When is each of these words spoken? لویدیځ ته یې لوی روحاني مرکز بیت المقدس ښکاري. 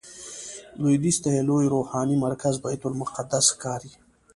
لویدیځ 0.81 1.17
ته 1.23 1.29
یې 1.35 1.41
لوی 1.49 1.65
روحاني 1.73 2.15
مرکز 2.25 2.55
بیت 2.63 2.81
المقدس 2.87 3.45
ښکاري. 3.53 3.91